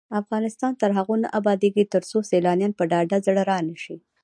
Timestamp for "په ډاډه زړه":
2.75-3.43